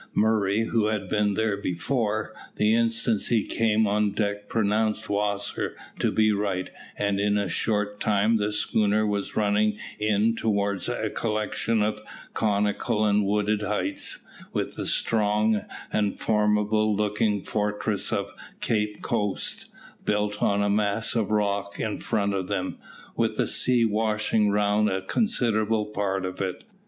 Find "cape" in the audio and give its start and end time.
18.59-19.03